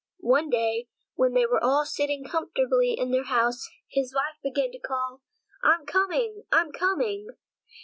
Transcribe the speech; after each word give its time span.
One 0.17 0.49
day, 0.49 0.87
when 1.13 1.33
they 1.35 1.45
were 1.45 1.63
all 1.63 1.85
sitting 1.85 2.23
comfortably 2.23 2.93
in 2.97 3.11
their 3.11 3.23
house, 3.25 3.69
his 3.87 4.15
wife 4.15 4.33
suddenly 4.41 4.55
began 4.55 4.71
to 4.71 4.79
call: 4.79 5.21
"I'm 5.63 5.85
coming, 5.85 6.43
I'm 6.51 6.71
coming!" 6.71 7.27